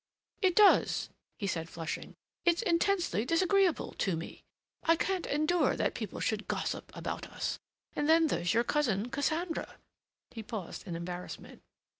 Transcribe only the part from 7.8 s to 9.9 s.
And then there's your cousin—Cassandra—"